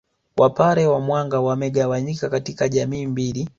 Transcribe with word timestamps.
Wapare 0.37 0.87
wa 0.87 0.99
Mwanga 0.99 1.39
wamegawanyika 1.41 2.29
katika 2.29 2.69
jamii 2.69 3.07
mbili 3.07 3.49